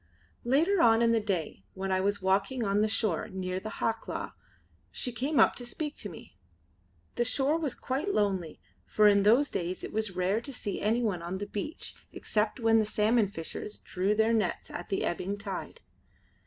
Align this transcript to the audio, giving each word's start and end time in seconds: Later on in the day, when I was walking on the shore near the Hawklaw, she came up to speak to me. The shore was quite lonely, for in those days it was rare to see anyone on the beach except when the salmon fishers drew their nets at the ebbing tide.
Later 0.43 0.81
on 0.81 1.03
in 1.03 1.11
the 1.11 1.19
day, 1.19 1.63
when 1.75 1.91
I 1.91 2.01
was 2.01 2.23
walking 2.23 2.63
on 2.63 2.81
the 2.81 2.87
shore 2.89 3.27
near 3.27 3.59
the 3.59 3.69
Hawklaw, 3.73 4.31
she 4.89 5.11
came 5.11 5.39
up 5.39 5.53
to 5.57 5.63
speak 5.63 5.95
to 5.97 6.09
me. 6.09 6.39
The 7.17 7.23
shore 7.23 7.55
was 7.59 7.75
quite 7.75 8.11
lonely, 8.11 8.59
for 8.83 9.07
in 9.07 9.21
those 9.21 9.51
days 9.51 9.83
it 9.83 9.93
was 9.93 10.15
rare 10.15 10.41
to 10.41 10.51
see 10.51 10.81
anyone 10.81 11.21
on 11.21 11.37
the 11.37 11.45
beach 11.45 11.93
except 12.11 12.59
when 12.59 12.79
the 12.79 12.85
salmon 12.87 13.27
fishers 13.27 13.77
drew 13.77 14.15
their 14.15 14.33
nets 14.33 14.71
at 14.71 14.89
the 14.89 15.03
ebbing 15.05 15.37
tide. 15.37 15.81